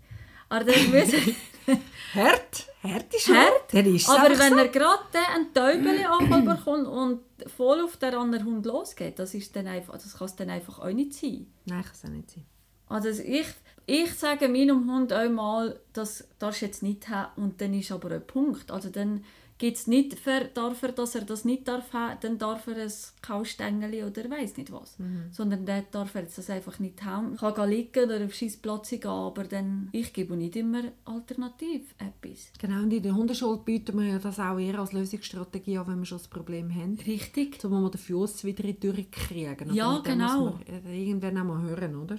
Aber 0.49 0.65
dann 0.65 0.83
muss 0.91 1.13
er, 1.13 1.77
Hart? 2.15 2.67
Hart 2.83 3.13
ist 3.13 3.29
Hart, 3.29 3.71
Der 3.71 3.85
ist 3.85 4.09
aber 4.09 4.37
wenn 4.37 4.57
er 4.57 4.67
gerade 4.67 5.19
einen 5.33 5.53
Täubeli 5.53 6.03
bekommt 6.45 6.87
und 6.87 7.21
voll 7.47 7.79
auf 7.81 7.95
den 7.95 8.13
anderen 8.13 8.45
Hund 8.45 8.65
losgeht, 8.65 9.19
das, 9.19 9.33
ist 9.33 9.55
dann 9.55 9.67
einfach, 9.67 9.93
das 9.93 10.17
kann 10.17 10.25
es 10.25 10.35
dann 10.35 10.49
einfach 10.49 10.79
auch 10.79 10.91
nicht 10.91 11.13
sein. 11.13 11.47
Nein, 11.65 11.83
kann 11.83 11.91
es 11.93 12.03
auch 12.03 12.09
nicht 12.09 12.31
sein. 12.31 12.45
Also 12.87 13.09
ich, 13.23 13.47
ich 13.85 14.13
sage 14.15 14.49
meinem 14.49 14.91
Hund 14.91 15.13
einmal, 15.13 15.79
das 15.93 16.27
darfst 16.39 16.61
du 16.61 16.65
jetzt 16.65 16.83
nicht 16.83 17.07
haben 17.07 17.41
und 17.41 17.61
dann 17.61 17.73
ist 17.73 17.91
aber 17.93 18.11
ein 18.11 18.27
Punkt. 18.27 18.69
Also 18.69 18.89
dann 18.89 19.23
gibt 19.59 19.77
es 19.77 19.87
nicht, 19.87 20.17
für, 20.17 20.45
darf 20.45 20.81
er, 20.81 20.93
dass 20.93 21.13
er 21.15 21.21
das 21.21 21.45
nicht 21.45 21.67
darf 21.67 21.93
haben, 21.93 22.17
dann 22.21 22.37
darf 22.39 22.65
er 22.67 22.77
ein 22.77 22.91
Kaustängeli 23.21 24.03
oder 24.03 24.29
weiß 24.29 24.57
nicht 24.57 24.71
was. 24.71 24.97
Sondern 25.31 25.65
dann 25.65 25.83
darf 25.91 26.15
er 26.15 26.23
das 26.23 26.49
einfach 26.49 26.79
nicht 26.79 27.03
haben. 27.03 27.35
Kann 27.35 27.53
gehen 27.53 27.69
liegen 27.69 28.05
oder 28.05 28.25
auf 28.25 28.33
Scheissplatz 28.33 28.89
gehen, 28.89 29.05
aber 29.05 29.43
dann, 29.43 29.89
ich 29.91 30.13
gebe 30.13 30.35
nicht 30.35 30.55
immer 30.55 30.83
alternativ 31.05 31.93
etwas. 31.97 32.51
Genau, 32.57 32.83
und 32.83 32.93
in 32.93 33.03
der 33.03 33.13
Hundeschule 33.13 33.57
bieten 33.57 33.99
wir 33.99 34.07
ja 34.07 34.19
das 34.19 34.39
auch 34.39 34.57
eher 34.57 34.79
als 34.79 34.93
Lösungsstrategie 34.93 35.77
an, 35.77 35.87
wenn 35.87 35.99
wir 35.99 36.05
schon 36.05 36.19
das 36.19 36.27
Problem 36.29 36.73
haben. 36.73 36.97
Richtig. 37.05 37.61
So, 37.61 37.69
wo 37.69 37.81
wir 37.81 37.91
den 37.91 37.99
Fuß 37.99 38.45
wieder 38.45 38.63
in 38.63 38.79
die 38.79 38.79
Tür 38.79 38.95
kriegen. 39.11 39.73
Ja, 39.73 39.99
genau. 39.99 40.51
muss 40.51 40.53
man 40.67 40.85
äh, 40.85 41.03
irgendwann 41.03 41.37
auch 41.37 41.43
mal 41.43 41.61
hören, 41.61 41.95
oder? 41.97 42.17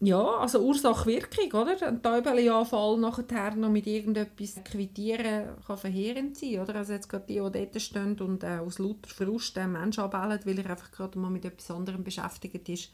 Ja, 0.00 0.22
also 0.22 0.60
Ursache-Wirkung, 0.60 1.60
oder? 1.60 1.88
Ein 1.88 2.02
Täubeli-Anfall 2.02 2.98
nachher 2.98 3.56
noch 3.56 3.68
mit 3.68 3.86
irgendetwas 3.86 4.62
quittieren 4.64 5.56
kann 5.66 5.76
verheerend 5.76 6.36
sein, 6.36 6.60
oder? 6.60 6.76
Also 6.76 6.92
jetzt 6.92 7.08
gerade 7.08 7.26
die, 7.26 7.34
die 7.34 7.40
dort 7.40 7.82
stehen 7.82 8.18
und 8.20 8.44
äh, 8.44 8.58
aus 8.58 8.78
lauter 8.78 9.08
Frust 9.08 9.56
den 9.56 9.72
Menschen 9.72 10.04
anbellen, 10.04 10.40
weil 10.44 10.58
er 10.60 10.70
einfach 10.70 10.92
gerade 10.92 11.18
mal 11.18 11.30
mit 11.30 11.44
etwas 11.44 11.70
anderem 11.72 12.04
beschäftigt 12.04 12.68
ist, 12.68 12.92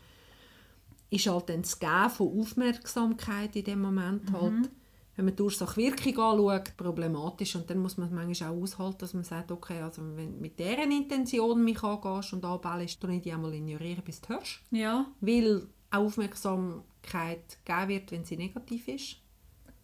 ist 1.11 1.27
halt 1.27 1.51
dann 1.51 1.61
das 1.63 1.79
Geben 1.79 2.11
von 2.11 2.41
Aufmerksamkeit 2.41 3.55
in 3.55 3.65
dem 3.65 3.83
Moment 3.83 4.33
halt, 4.33 4.71
wenn 5.17 5.27
man 5.27 5.37
die 5.37 5.43
Ursache-Wirkung 5.43 6.19
anschaut, 6.19 6.77
problematisch. 6.79 7.55
Und 7.55 7.69
dann 7.69 7.79
muss 7.79 7.99
man 7.99 8.09
es 8.09 8.15
manchmal 8.15 8.51
auch 8.51 8.63
aushalten, 8.63 8.99
dass 8.99 9.13
man 9.13 9.25
sagt, 9.25 9.53
okay, 9.53 9.83
also 9.83 10.03
wenn 10.17 10.33
du 10.33 10.41
mit 10.41 10.59
dieser 10.59 10.83
Intention 10.83 11.63
mich 11.63 11.83
angehst 11.83 12.33
und 12.33 12.47
anbellst, 12.47 13.05
dann 13.05 13.11
nicht 13.11 13.27
die 13.27 13.33
einmal 13.33 13.53
ignorieren, 13.53 14.03
bis 14.05 14.23
du 14.23 14.31
hörst. 14.31 14.61
Ja, 14.71 15.07
Weil 15.21 15.69
auch 15.97 16.05
Aufmerksamkeit 16.07 17.59
gegeben 17.65 17.89
wird, 17.89 18.13
wenn 18.13 18.25
sie 18.25 18.37
negativ 18.37 18.89
ist. 18.89 19.17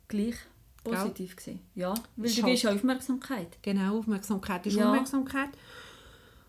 gleich 0.08 0.34
positiv 0.82 1.36
gewesen. 1.36 1.60
Ja, 1.76 1.94
weil 2.16 2.26
Ist 2.26 2.38
du 2.38 2.42
halt- 2.42 2.52
gibst 2.54 2.66
Aufmerksamkeit. 2.66 3.58
Genau, 3.62 3.98
Aufmerksamkeit 3.98 4.66
ist 4.66 4.74
Ja. 4.76 4.88
Aufmerksamkeit. 4.90 5.50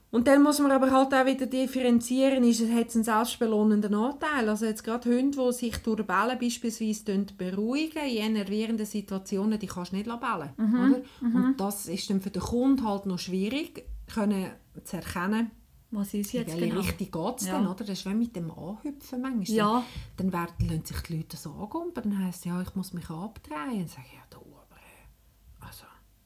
Und 0.09 0.27
dann 0.27 0.41
muss 0.41 0.59
man 0.59 0.71
aber 0.71 0.89
halt 0.91 1.13
auch 1.13 1.25
wieder 1.25 1.45
differenzieren, 1.45 2.43
ist, 2.43 2.61
hat 2.69 2.87
es 2.89 2.95
einen 2.95 3.03
selbstbelohnenden 3.05 3.93
Anteil. 3.93 4.49
Also 4.49 4.65
jetzt 4.65 4.83
gerade 4.83 5.09
Hunde, 5.09 5.37
die 5.37 5.53
sich 5.53 5.77
durch 5.77 6.05
Bellen 6.05 6.39
beispielsweise 6.39 7.25
beruhigen, 7.37 8.03
in 8.03 8.17
enervierenden 8.35 8.85
Situationen, 8.85 9.59
die 9.59 9.67
kannst 9.67 9.91
du 9.91 9.97
nicht 9.97 10.07
bellen 10.07 10.49
oder? 10.57 11.01
Und 11.21 11.55
das 11.57 11.85
ist 11.87 12.09
dann 12.09 12.19
für 12.19 12.29
den 12.31 12.41
Kunden 12.41 12.85
halt 12.85 13.05
noch 13.05 13.19
schwierig, 13.19 13.85
können 14.13 14.47
zu 14.83 14.97
erkennen, 14.97 15.51
Was 15.93 16.13
ist 16.13 16.31
jetzt 16.31 16.57
genau? 16.57 16.79
Richtung 16.79 17.11
geht 17.11 17.41
es 17.41 17.47
Ja. 17.47 17.57
denn, 17.57 17.67
oder? 17.67 17.83
Das 17.83 17.89
ist 17.99 18.05
wie 18.05 18.13
mit 18.13 18.33
dem 18.35 18.49
Anhüpfen 18.51 19.21
manchmal. 19.21 19.57
Ja. 19.57 19.83
Dann 20.17 20.31
werden, 20.31 20.67
lassen 20.69 20.85
sich 20.85 21.01
die 21.01 21.17
Leute 21.17 21.35
so 21.37 21.51
angumpen, 21.51 22.03
dann 22.03 22.25
heisst 22.25 22.39
es, 22.39 22.45
ja, 22.45 22.61
ich 22.61 22.73
muss 22.75 22.93
mich 22.93 23.09
abdrehen. 23.09 23.79
Dann 23.79 23.87
sage 23.87 24.03
ich, 24.07 24.13
ja, 24.13 24.23
du, 24.29 24.37
aber 24.39 24.77
äh, 24.77 25.65
also, 25.67 25.83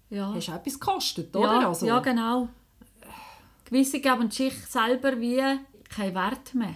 Ja. 0.10 0.34
hast 0.36 0.48
du 0.48 0.52
etwas 0.52 0.80
gekostet, 0.80 1.36
oder? 1.36 1.62
Ja, 1.62 1.68
also, 1.70 1.86
ja, 1.88 2.00
genau. 2.00 2.48
Gewisse 3.66 4.00
geben 4.00 4.30
sich 4.30 4.54
selber 4.68 5.20
wie 5.20 5.42
keinen 5.90 6.14
Wert 6.16 6.54
mehr. 6.54 6.76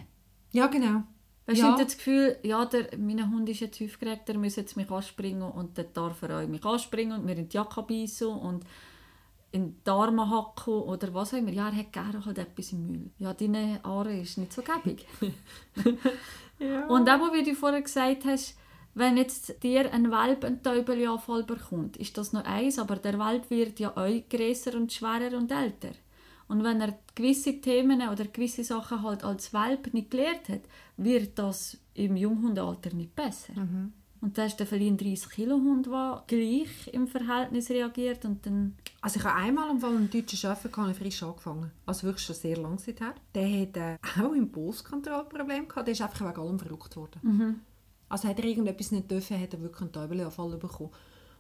ja, 0.51 0.67
genau. 0.67 1.03
Weißt 1.45 1.61
Ja. 1.61 1.75
du, 1.75 1.83
das 1.83 1.97
Gefühl, 1.97 2.37
ja, 2.43 2.63
der, 2.65 2.95
mein 2.97 3.27
Hund 3.31 3.49
ist 3.49 3.59
jetzt 3.61 3.81
aufgeregt, 3.81 4.27
der 4.27 4.37
muss 4.37 4.55
jetzt 4.55 4.77
mich 4.77 4.89
anspringen 4.91 5.41
und 5.41 5.77
dann 5.79 5.87
darf 5.93 6.21
er 6.21 6.43
auch 6.43 6.47
mich 6.47 6.63
anspringen 6.63 7.17
und 7.19 7.25
mir 7.25 7.35
in 7.37 7.49
die 7.49 7.55
Jacke 7.57 7.81
beißen 7.81 8.27
und 8.27 8.65
in 9.51 9.75
die 9.85 9.89
Arme 9.89 10.29
hacken 10.29 10.73
oder 10.73 11.13
was 11.13 11.33
auch 11.33 11.37
immer. 11.37 11.51
Ja, 11.51 11.69
er 11.69 11.75
hat 11.75 11.93
gerne 11.93 12.23
halt 12.25 12.37
etwas 12.37 12.71
im 12.71 12.87
Müll. 12.87 13.11
Ja, 13.17 13.33
deine 13.33 13.79
Aare 13.83 14.19
ist 14.19 14.37
nicht 14.37 14.53
so 14.53 14.61
gäbig. 14.61 15.05
Und 16.89 17.07
eben, 17.07 17.33
wie 17.33 17.43
du 17.43 17.55
vorher 17.55 17.81
gesagt 17.81 18.25
hast, 18.25 18.55
wenn 18.93 19.17
jetzt 19.17 19.63
dir 19.63 19.93
ein 19.93 20.11
Welp 20.11 20.43
einen 20.43 20.61
Täubelanfall 20.61 21.43
bekommt, 21.43 21.97
ist 21.97 22.17
das 22.17 22.33
noch 22.33 22.43
eins, 22.43 22.79
aber 22.79 22.97
der 22.97 23.17
Welp 23.17 23.49
wird 23.49 23.79
ja 23.79 23.95
auch 23.95 24.29
grösser 24.29 24.75
und 24.75 24.91
schwerer 24.91 25.37
und 25.37 25.51
älter. 25.51 25.91
Und 26.47 26.63
wenn 26.63 26.81
er 26.81 26.97
gewisse 27.15 27.61
Themen 27.61 28.01
oder 28.09 28.25
gewisse 28.25 28.63
Sachen 28.63 29.03
halt 29.03 29.23
als 29.23 29.53
Welp 29.53 29.93
nicht 29.93 30.09
gelernt 30.11 30.49
hat, 30.49 30.61
wird 30.97 31.37
das 31.37 31.77
im 31.93 32.17
Junghundalter 32.17 32.93
nicht 32.93 33.15
besser. 33.15 33.53
Und 34.21 34.37
da 34.37 34.45
ist 34.45 34.57
der 34.59 34.67
ein 34.71 34.97
30 34.97 35.29
Kilo 35.29 35.55
Hund, 35.55 35.85
der 35.85 36.23
gleich 36.27 36.87
im 36.91 37.07
Verhältnis 37.07 37.69
reagiert 37.69 38.25
und 38.25 38.45
dann 38.45 38.75
Also 39.01 39.19
ich 39.19 39.25
habe 39.25 39.35
einmal 39.39 39.69
im 39.71 39.79
Fall 39.79 39.95
einen 39.95 40.09
deutschen 40.09 40.37
Chef 40.37 40.63
gehabt, 40.69 40.95
frisch 40.97 41.23
angefangen. 41.23 41.71
Also 41.85 42.03
wirklich 42.07 42.25
schon 42.25 42.35
sehr 42.35 42.57
lange 42.57 42.75
Zeit 42.77 42.99
her. 42.99 43.15
Der 43.33 43.61
hat 43.61 43.77
äh, 43.77 43.97
auch 44.21 44.33
Impulskontrollproblem 44.33 45.67
gehabt. 45.69 45.87
Der 45.87 45.93
ist 45.93 46.01
einfach 46.01 46.27
wegen 46.29 46.41
allem 46.41 46.59
verrückt 46.59 46.95
worden. 46.97 47.61
Also 48.09 48.27
hat 48.27 48.39
er 48.39 48.45
irgendetwas 48.45 48.91
nicht 48.91 49.09
dürfen, 49.09 49.39
hat 49.39 49.53
er 49.53 49.61
wirklich 49.61 49.81
einen 49.81 49.91
Teubelanfall 49.93 50.57
bekommen. 50.57 50.89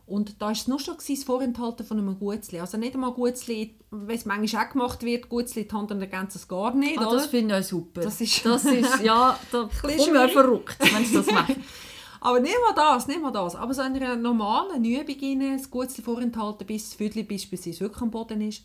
Und 0.05 0.41
da 0.41 0.45
war 0.47 0.51
es 0.53 0.67
nur 0.67 0.79
schon 0.79 0.95
das 0.97 1.23
Vorenthalten 1.23 1.85
von 1.85 1.99
einem 1.99 2.17
Gutzli. 2.17 2.59
Also 2.59 2.77
nicht 2.77 2.95
einmal 2.95 3.11
Gutzli, 3.13 3.75
wie 3.91 4.13
es 4.13 4.25
manchmal 4.25 4.65
auch 4.65 4.71
gemacht 4.71 5.03
wird, 5.03 5.29
Gutzli 5.29 5.67
die 5.67 5.75
Hand 5.75 5.91
und 5.91 5.99
ergänzt 6.01 6.35
es 6.35 6.47
gar 6.47 6.73
nicht, 6.73 6.97
Ah, 6.97 7.11
das 7.11 7.27
finde 7.27 7.59
ich 7.59 7.63
auch 7.65 7.69
super. 7.69 8.01
Das 8.01 8.19
ist- 8.21 8.43
das 8.43 8.65
ist 8.65 9.03
ja, 9.03 9.37
da 9.51 9.69
schwierig. 9.79 10.31
verrückt, 10.33 10.77
wenn 10.79 11.05
sie 11.05 11.13
das 11.15 11.27
machen. 11.29 11.63
Aber 12.21 12.39
nicht 12.39 12.55
mal 12.67 12.75
das, 12.75 13.07
nicht 13.07 13.21
mal 13.21 13.31
das. 13.31 13.55
Aber 13.55 13.73
so 13.73 13.81
in 13.81 13.95
einer 13.95 14.15
normalen 14.15 14.83
Übung 14.83 15.15
rein, 15.21 15.57
das 15.57 15.69
Gutzli 15.69 16.03
vorenthalten, 16.03 16.67
bis 16.67 16.89
das 16.89 16.93
Viertel 16.95 17.23
beispielsweise 17.23 17.81
wirklich 17.81 18.01
am 18.01 18.11
Boden 18.11 18.41
ist. 18.41 18.63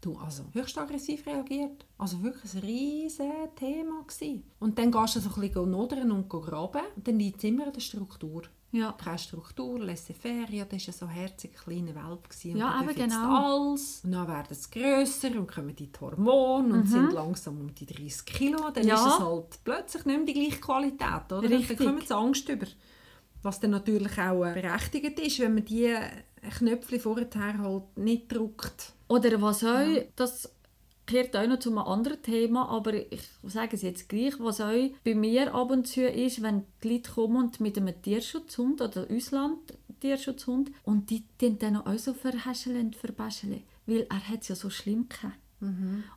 Du, 0.00 0.16
also 0.16 0.44
höchst 0.52 0.78
aggressiv 0.78 1.26
reagiert. 1.26 1.84
Also 1.98 2.22
wirklich 2.22 2.54
ein 2.54 2.60
riesiges 2.60 3.26
Thema 3.56 4.02
gewesen. 4.06 4.44
Und 4.58 4.78
dann 4.78 4.90
gehst 4.90 5.16
du 5.16 5.20
so 5.20 5.30
ein 5.30 5.40
bisschen 5.40 5.70
nodern 5.70 6.10
und 6.10 6.28
graben. 6.28 6.82
Und 6.96 7.06
dann 7.06 7.18
liegt 7.18 7.38
es 7.38 7.44
immer 7.44 7.66
an 7.66 7.72
der 7.72 7.80
Struktur. 7.80 8.42
Ja. 8.72 8.92
Keine 8.92 9.18
Struktur, 9.18 9.80
laissez-faire, 9.80 10.48
ja, 10.50 10.64
das 10.64 10.86
war 10.86 10.94
so 10.94 11.06
ein 11.06 11.10
herziger 11.12 11.54
kleiner 11.58 11.94
Welp. 11.94 12.28
gewesen. 12.28 12.56
Ja, 12.56 12.80
eben 12.82 12.94
genau. 12.94 13.36
Alles. 13.70 14.02
Und 14.04 14.12
dann 14.12 14.28
werden 14.28 14.54
sie 14.56 14.70
grösser 14.70 15.30
und 15.38 15.50
kommen 15.52 15.74
die 15.74 15.90
Hormone 16.00 16.74
und 16.74 16.86
sind 16.88 17.12
langsam 17.12 17.60
um 17.60 17.74
die 17.74 17.86
30 17.86 18.24
Kilo. 18.26 18.70
Dann 18.70 18.84
Mhm. 18.84 18.88
Ja. 18.90 18.94
ist 18.94 19.06
es 19.14 19.18
halt 19.20 19.58
plötzlich 19.64 20.04
nicht 20.04 20.16
mehr 20.18 20.26
die 20.26 20.34
gleiche 20.34 20.60
Qualität. 20.60 21.32
Oder? 21.32 21.50
Richtig. 21.50 21.78
Dann 21.78 21.86
kommen 21.88 22.06
sie 22.06 22.14
Angst 22.14 22.48
über. 22.48 22.66
Was 23.42 23.58
dann 23.58 23.70
natürlich 23.72 24.18
auch 24.18 24.44
äh, 24.44 24.52
berechtigt 24.54 25.18
ist, 25.18 25.40
wenn 25.40 25.54
man 25.54 25.64
die 25.64 25.96
Knöpfe 26.58 27.00
vorher 27.00 27.28
halt 27.58 27.96
nicht 27.96 28.30
drückt. 28.30 28.92
Oder 29.08 29.40
was 29.42 29.64
auch, 29.64 29.86
das 30.14 30.48
gehört 31.10 31.36
auch 31.36 31.46
noch 31.46 31.58
zu 31.58 31.70
einem 31.70 31.78
anderen 31.78 32.22
Thema, 32.22 32.68
aber 32.68 32.94
ich 32.94 33.22
sage 33.42 33.76
es 33.76 33.82
jetzt 33.82 34.08
gleich, 34.08 34.38
was 34.38 34.60
auch 34.60 34.90
bei 35.04 35.14
mir 35.14 35.54
ab 35.54 35.70
und 35.70 35.86
zu 35.86 36.06
ist, 36.06 36.42
wenn 36.42 36.64
die 36.82 36.94
Leute 36.94 37.10
kommen 37.10 37.36
und 37.36 37.60
mit 37.60 37.76
einem 37.76 38.00
Tierschutzhund 38.00 38.80
oder 38.80 39.06
Ausland-Tierschutzhund 39.10 40.70
und 40.84 41.10
die 41.10 41.24
den 41.40 41.58
dann 41.58 41.76
auch 41.76 41.98
so 41.98 42.14
verhäscheln 42.14 42.86
und 42.86 42.96
verbäscheln, 42.96 43.62
weil 43.86 44.06
er 44.08 44.28
hat 44.28 44.42
es 44.42 44.48
ja 44.48 44.54
so 44.54 44.70
schlimm 44.70 45.08
gehabt. 45.08 45.36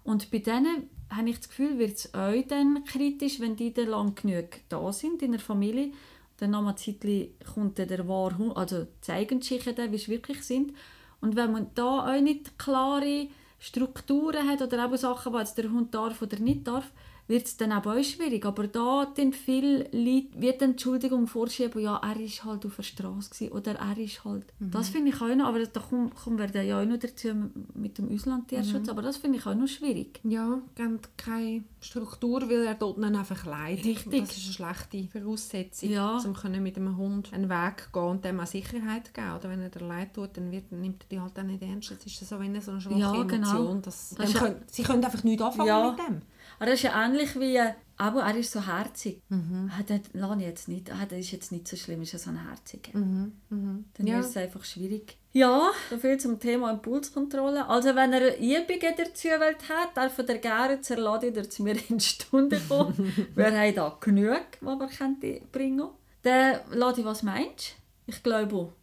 Und 0.03 0.31
bei 0.31 0.39
denen 0.39 0.89
habe 1.09 1.29
ich 1.29 1.37
das 1.37 1.49
Gefühl, 1.49 1.77
wird 1.77 1.97
es 1.97 2.13
auch 2.13 2.33
dann 2.47 2.83
kritisch, 2.85 3.39
wenn 3.39 3.55
die 3.55 3.73
dann 3.73 3.87
lang 3.87 4.15
genug 4.15 4.47
da 4.69 4.93
sind 4.93 5.21
in 5.21 5.31
der 5.31 5.41
Familie. 5.41 5.91
Dann 6.37 6.51
nach 6.51 6.59
einer 6.59 6.75
Zeit 6.75 7.05
kommt 7.53 7.77
dann 7.77 7.87
der 7.87 8.07
wahre 8.07 8.37
Hund, 8.37 8.55
also 8.55 8.87
zeigen 9.01 9.41
die 9.41 9.47
Schichten 9.47 9.91
wie 9.91 9.97
sie 9.97 10.11
wirklich 10.11 10.43
sind. 10.43 10.73
Und 11.19 11.35
wenn 11.35 11.51
man 11.51 11.67
da 11.75 12.13
auch 12.13 12.21
nicht 12.21 12.57
klare 12.57 13.27
Strukturen 13.63 14.45
hat 14.49 14.61
oder 14.61 14.83
eben 14.83 14.97
Sachen, 14.97 15.33
jetzt 15.39 15.57
der 15.57 15.71
Hund 15.71 15.95
darf 15.95 16.21
oder 16.21 16.37
nicht 16.37 16.67
darf, 16.67 16.91
wird 17.27 17.45
es 17.45 17.57
dann 17.57 17.71
auch 17.71 17.83
schwierig. 18.03 18.45
Aber 18.45 18.67
da 18.67 19.07
dann 19.15 19.31
viele 19.33 19.83
Leute 19.91 20.27
wie 20.35 20.51
die 20.51 20.63
Entschuldigung 20.63 21.27
vorschieben, 21.27 21.81
ja, 21.81 21.95
er 21.97 22.15
war 22.19 22.45
halt 22.45 22.65
auf 22.65 22.75
der 22.75 22.83
Straße 22.83 23.29
gewesen, 23.29 23.51
oder 23.53 23.75
er 23.75 23.97
ist 23.97 24.23
halt... 24.25 24.45
Das 24.59 24.89
finde 24.89 25.09
ich 25.11 25.21
auch 25.21 25.33
noch, 25.35 25.45
aber 25.47 25.65
da 25.65 25.79
kommen, 25.79 26.13
kommen 26.13 26.37
wir 26.37 26.47
dann 26.47 26.67
ja 26.67 26.81
auch 26.81 26.85
noch 26.85 26.97
dazu 26.97 27.29
mit 27.75 27.97
dem 27.97 28.13
Auslandtierschutz, 28.13 28.89
aber 28.89 29.01
das 29.01 29.17
finde 29.17 29.37
ich 29.39 29.45
auch 29.45 29.55
noch 29.55 29.67
schwierig. 29.67 30.19
Ja, 30.23 30.59
geben 30.75 30.99
keine 31.17 31.63
Struktur, 31.79 32.41
weil 32.49 32.63
er 32.65 32.75
dort 32.75 33.01
dann 33.01 33.15
einfach 33.15 33.45
leidet. 33.45 33.85
Richtig. 33.85 34.21
Das 34.21 34.37
ist 34.37 34.59
eine 34.59 34.73
schlechte 34.73 35.19
Voraussetzung, 35.19 35.89
Ja. 35.89 36.17
um 36.17 36.33
können 36.33 36.61
mit 36.63 36.75
einem 36.77 36.97
Hund 36.97 37.31
einen 37.33 37.49
Weg 37.49 37.89
gehen 37.93 38.03
und 38.03 38.25
dem 38.25 38.39
auch 38.39 38.47
Sicherheit 38.47 39.13
geben. 39.13 39.33
Oder 39.37 39.49
wenn 39.49 39.61
er 39.61 39.69
dir 39.69 39.85
leid 39.85 40.13
tut, 40.13 40.35
dann 40.35 40.51
wird, 40.51 40.71
nimmt 40.71 41.03
er 41.03 41.09
die 41.09 41.19
halt 41.21 41.37
auch 41.39 41.43
nicht 41.43 41.61
ernst. 41.61 41.91
Das 41.91 42.05
ist 42.05 42.27
so 42.27 42.39
wie 42.39 42.45
eine, 42.45 42.61
so 42.61 42.71
eine 42.71 42.81
schwache 42.81 42.99
Ja, 42.99 43.23
genau. 43.23 43.49
Emotion. 43.49 43.81
Dass, 43.81 44.15
Das 44.17 44.29
ist 44.29 44.35
können, 44.37 44.55
sie 44.71 44.83
können 44.83 45.03
einfach 45.05 45.23
nichts 45.23 45.41
anfangen 45.43 45.67
Ja. 45.67 45.89
mit 45.91 45.99
dem. 45.99 46.21
Aber 46.59 46.65
das 46.67 46.75
ist 46.75 46.83
ja 46.83 47.05
ähnlich 47.05 47.39
wie 47.39 47.59
Aber 47.97 48.23
er 48.23 48.35
ist 48.35 48.51
so 48.51 48.65
herzig. 48.65 49.21
Mhm. 49.29 49.71
Das 49.87 50.01
lasse 50.13 50.39
ich 50.39 50.45
jetzt 50.45 50.67
nicht. 50.67 50.89
Das 50.89 51.11
ist 51.11 51.31
jetzt 51.31 51.51
nicht 51.51 51.67
so 51.67 51.75
schlimm, 51.77 52.01
ist 52.01 52.11
ja 52.13 52.19
so 52.19 52.31
ein 52.31 52.47
herziger. 52.47 52.97
Mhm. 52.97 53.33
Mhm. 53.49 53.85
Dann 53.93 54.07
Ja. 54.07 54.19
ist 54.19 54.29
es 54.29 54.37
einfach 54.37 54.63
schwierig. 54.65 55.17
Ja, 55.31 55.69
so 55.89 55.97
viel 55.97 56.17
zum 56.19 56.39
Thema 56.39 56.71
Impulskontrolle. 56.71 57.67
Also 57.67 57.95
wenn 57.95 58.13
ihr 58.13 58.35
Übungen 58.37 58.93
dazu 58.97 59.27
wollt 59.29 59.67
hat, 59.69 59.95
darf 59.95 60.17
ihr 60.19 60.37
gerne 60.37 60.81
zur 60.81 60.97
Ladung 60.97 61.49
zu 61.49 61.63
mir 61.63 61.75
in 61.89 61.97
die 61.97 62.03
Stunde 62.05 62.59
kommen. 62.67 63.13
wir 63.35 63.45
haben 63.45 63.75
da 63.75 63.97
genug, 63.99 64.41
die 64.61 64.65
wir 64.65 65.41
bringen 65.51 65.87
Dann, 66.23 66.59
Ladi, 66.71 67.03
was 67.05 67.23
meinst 67.23 67.75
du? 68.05 68.11
Ich 68.11 68.21
glaube, 68.23 68.73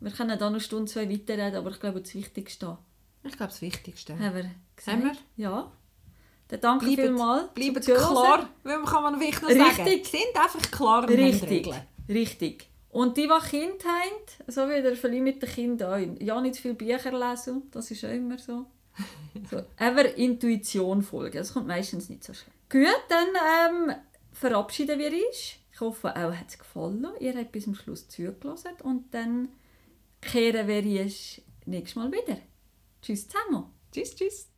wir 0.00 0.10
können 0.12 0.30
da 0.38 0.44
noch 0.46 0.46
eine 0.52 0.60
Stunde, 0.60 0.90
zwei 0.90 1.10
weiterreden, 1.10 1.56
aber 1.56 1.70
ich 1.70 1.80
glaube, 1.80 2.00
das 2.00 2.14
Wichtigste 2.14 2.78
Ich 3.24 3.36
glaube, 3.36 3.50
das 3.50 3.60
Wichtigste. 3.62 4.18
haben 4.18 4.34
wir 4.34 4.50
gesagt. 4.76 4.96
Haben 4.96 5.04
wir? 5.04 5.16
Ja. 5.36 5.72
Dann 6.48 6.60
danke 6.60 6.86
Bleibt- 6.86 7.02
vielmals. 7.02 7.48
Bleibt 7.54 7.84
klar, 7.84 8.48
weil 8.62 8.78
man 8.78 8.86
kann 8.86 9.02
man 9.02 9.20
wirklich 9.20 9.42
noch 9.42 9.50
sagen. 9.50 9.88
Richtig. 9.88 10.06
Sind 10.06 10.36
einfach 10.36 10.70
klar 10.70 11.08
Richtig, 11.08 11.70
richtig. 12.08 12.68
Und 12.90 13.16
die, 13.18 13.28
die 13.28 13.48
Kinder 13.50 13.84
haben, 13.84 14.46
so 14.46 14.62
wie 14.62 14.82
der 14.82 14.96
vielleicht 14.96 15.22
mit 15.22 15.42
den 15.42 15.48
Kindern 15.50 15.92
auch, 16.18 16.22
ja 16.22 16.40
nicht 16.40 16.54
zu 16.54 16.62
viele 16.62 16.74
Bücher 16.74 17.12
lesen, 17.12 17.64
das 17.70 17.90
ist 17.90 18.02
auch 18.04 18.08
immer 18.10 18.38
so. 18.38 18.64
so 19.50 19.62
aber 19.78 20.16
Intuition 20.16 21.02
folgen, 21.02 21.36
das 21.36 21.52
kommt 21.52 21.66
meistens 21.66 22.08
nicht 22.08 22.24
so 22.24 22.32
schlimm. 22.32 22.54
Gut, 22.70 23.02
dann 23.08 23.28
ähm, 23.88 23.94
verabschieden 24.32 24.98
wir 24.98 25.08
uns. 25.12 25.54
Ich 25.70 25.80
hoffe, 25.80 26.10
auch 26.10 26.34
hat 26.34 26.48
es 26.48 26.58
gefallen. 26.58 27.06
Ihr 27.20 27.36
habt 27.36 27.52
bis 27.52 27.64
zum 27.64 27.74
Schluss 27.74 28.08
zugelassen 28.08 28.72
und 28.82 29.12
dann 29.14 29.48
kehren 30.20 30.66
wir 30.66 31.02
uns 31.04 31.40
nächstes 31.66 31.94
Mal 31.96 32.10
wieder. 32.10 32.38
Tschüss 33.02 33.28
zusammen. 33.28 33.66
Tschüss, 33.92 34.14
tschüss. 34.16 34.48